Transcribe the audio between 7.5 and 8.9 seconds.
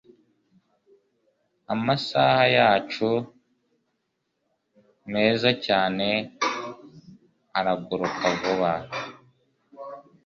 araguruka vuba